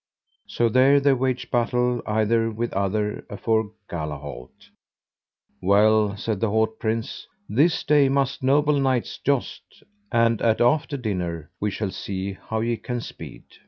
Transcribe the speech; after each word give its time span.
So 0.47 0.67
there 0.67 0.99
they 0.99 1.13
waged 1.13 1.51
battle 1.51 2.01
either 2.07 2.49
with 2.49 2.73
other 2.73 3.23
afore 3.29 3.71
Galahalt. 3.87 4.71
Well, 5.61 6.17
said 6.17 6.39
the 6.39 6.49
haut 6.49 6.79
prince, 6.79 7.27
this 7.47 7.83
day 7.83 8.09
must 8.09 8.41
noble 8.41 8.79
knights 8.79 9.19
joust, 9.19 9.83
and 10.11 10.41
at 10.41 10.59
after 10.59 10.97
dinner 10.97 11.51
we 11.59 11.69
shall 11.69 11.91
see 11.91 12.33
how 12.33 12.61
ye 12.61 12.77
can 12.77 12.99
speed. 12.99 13.43